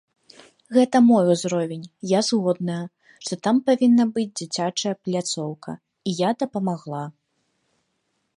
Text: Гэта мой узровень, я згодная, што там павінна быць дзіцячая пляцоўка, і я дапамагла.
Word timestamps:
Гэта 0.75 0.97
мой 1.09 1.25
узровень, 1.33 1.83
я 2.11 2.19
згодная, 2.29 2.79
што 3.27 3.33
там 3.49 3.55
павінна 3.69 4.05
быць 4.17 4.33
дзіцячая 4.39 4.95
пляцоўка, 5.05 5.71
і 5.77 6.09
я 6.27 6.37
дапамагла. 6.43 7.03